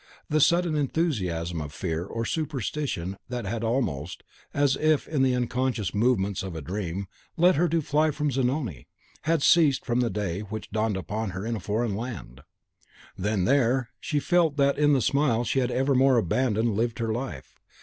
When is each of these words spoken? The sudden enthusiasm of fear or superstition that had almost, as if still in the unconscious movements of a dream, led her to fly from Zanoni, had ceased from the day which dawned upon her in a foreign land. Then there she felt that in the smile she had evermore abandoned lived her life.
The 0.31 0.41
sudden 0.41 0.75
enthusiasm 0.75 1.61
of 1.61 1.71
fear 1.71 2.03
or 2.03 2.25
superstition 2.25 3.17
that 3.29 3.45
had 3.45 3.63
almost, 3.63 4.23
as 4.51 4.75
if 4.77 5.01
still 5.01 5.13
in 5.13 5.21
the 5.21 5.35
unconscious 5.35 5.93
movements 5.93 6.41
of 6.41 6.55
a 6.55 6.61
dream, 6.63 7.05
led 7.37 7.53
her 7.53 7.69
to 7.69 7.83
fly 7.83 8.09
from 8.09 8.31
Zanoni, 8.31 8.87
had 9.25 9.43
ceased 9.43 9.85
from 9.85 9.99
the 9.99 10.09
day 10.09 10.39
which 10.39 10.71
dawned 10.71 10.97
upon 10.97 11.29
her 11.37 11.45
in 11.45 11.55
a 11.55 11.59
foreign 11.59 11.95
land. 11.95 12.41
Then 13.15 13.45
there 13.45 13.89
she 13.99 14.19
felt 14.19 14.57
that 14.57 14.79
in 14.79 14.93
the 14.93 15.03
smile 15.03 15.43
she 15.43 15.59
had 15.59 15.69
evermore 15.69 16.17
abandoned 16.17 16.75
lived 16.75 16.97
her 16.97 17.13
life. 17.13 17.59